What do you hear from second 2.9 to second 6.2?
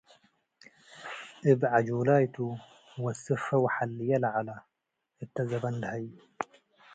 ወስፈ ወሐልየ ለዐለ። እተ ዘበን ለሀይ